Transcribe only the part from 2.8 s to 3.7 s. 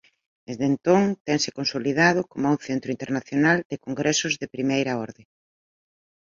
internacional